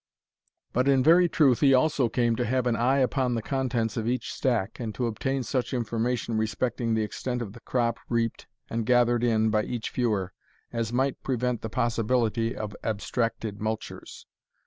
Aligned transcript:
But 0.73 0.87
in 0.87 1.03
very 1.03 1.29
truth 1.29 1.59
he 1.59 1.75
also 1.75 2.09
came 2.09 2.35
to 2.37 2.43
have 2.45 2.65
an 2.65 2.75
eye 2.75 2.97
upon 2.97 3.35
the 3.35 3.41
contents 3.43 3.97
of 3.97 4.07
each 4.07 4.33
stack, 4.33 4.79
and 4.79 4.95
to 4.95 5.05
obtain 5.05 5.43
such 5.43 5.75
information 5.75 6.39
respecting 6.39 6.95
the 6.95 7.03
extent 7.03 7.39
of 7.39 7.53
the 7.53 7.59
crop 7.59 7.99
reaped 8.09 8.47
and 8.67 8.87
gathered 8.87 9.23
in 9.23 9.51
by 9.51 9.61
each 9.63 9.91
feuar, 9.93 10.29
as 10.73 10.91
might 10.91 11.21
prevent 11.21 11.61
the 11.61 11.69
possibility 11.69 12.55
of 12.55 12.75
abstracted 12.83 13.61
multures. 13.61 14.25